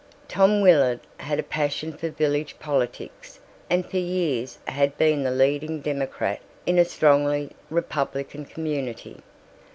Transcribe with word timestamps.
Tom 0.27 0.61
Willard 0.61 1.01
had 1.19 1.37
a 1.37 1.43
passion 1.43 1.93
for 1.93 2.09
village 2.09 2.55
politics 2.57 3.39
and 3.69 3.85
for 3.85 3.97
years 3.99 4.57
had 4.65 4.97
been 4.97 5.21
the 5.21 5.29
leading 5.29 5.79
Democrat 5.79 6.39
in 6.65 6.79
a 6.79 6.85
strongly 6.85 7.51
Republican 7.69 8.45
community. 8.45 9.21